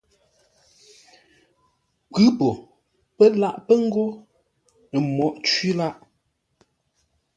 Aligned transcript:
Kwʉ̌ 2.13 2.25
po, 2.37 2.47
pə́ 3.17 3.27
laʼ 3.41 3.55
pə́ 3.67 3.77
ngô 3.85 4.05
ə́ 4.95 5.01
mǒghʼ 5.15 5.35
cwí 5.47 5.69
lâʼ. 5.79 5.95